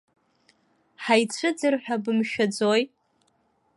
Ҳаицәыӡыр 1.03 1.73
ҳәа 1.83 1.95
бымшәаӡои? 2.03 2.83